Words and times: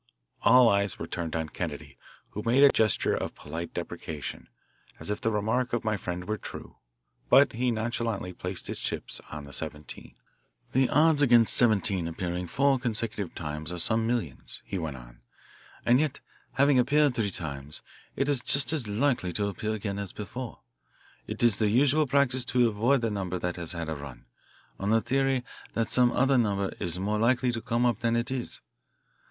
All 0.41 0.67
eyes 0.67 0.97
were 0.97 1.05
turned 1.05 1.35
on 1.35 1.49
Kennedy, 1.49 1.95
who 2.31 2.41
made 2.43 2.63
a 2.63 2.71
gesture 2.71 3.13
of 3.13 3.35
polite 3.35 3.75
deprecation, 3.75 4.47
as 4.99 5.11
if 5.11 5.21
the 5.21 5.29
remark 5.29 5.73
of 5.73 5.83
my 5.83 5.95
friend 5.95 6.25
were 6.27 6.39
true, 6.39 6.77
but 7.29 7.53
he 7.53 7.69
nonchalantly 7.69 8.33
placed 8.33 8.65
his 8.65 8.79
chips 8.79 9.21
on 9.29 9.43
the 9.43 9.53
"17." 9.53 10.15
"The 10.71 10.89
odds 10.89 11.21
against 11.21 11.53
'17' 11.55 12.07
appearing 12.07 12.47
four 12.47 12.79
consecutive 12.79 13.35
times 13.35 13.71
are 13.71 13.77
some 13.77 14.07
millions," 14.07 14.63
he 14.65 14.79
went 14.79 14.97
on, 14.97 15.21
"and 15.85 15.99
yet, 15.99 16.19
having 16.53 16.79
appeared 16.79 17.13
three 17.13 17.29
times, 17.29 17.83
it 18.15 18.27
is 18.27 18.41
just 18.41 18.73
as 18.73 18.87
likely 18.87 19.31
to 19.33 19.45
appear 19.45 19.75
again 19.75 19.99
as 19.99 20.13
before. 20.13 20.61
It 21.27 21.43
is 21.43 21.59
the 21.59 21.69
usual 21.69 22.07
practice 22.07 22.43
to 22.45 22.67
avoid 22.67 23.03
a 23.03 23.11
number 23.11 23.37
that 23.37 23.55
has 23.57 23.73
had 23.73 23.87
a 23.87 23.93
run, 23.93 24.25
on 24.79 24.89
the 24.89 24.99
theory 24.99 25.43
that 25.75 25.91
some 25.91 26.11
other 26.11 26.39
number 26.39 26.73
is 26.79 26.97
more 26.97 27.19
likely 27.19 27.51
to 27.51 27.61
come 27.61 27.85
up 27.85 27.99
than 27.99 28.15
it 28.15 28.31
is. 28.31 28.61